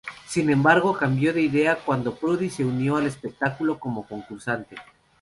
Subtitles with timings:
[0.25, 4.75] Sin embargo, cambió de idea cuando Purdy se unió al espectáculo como concursante.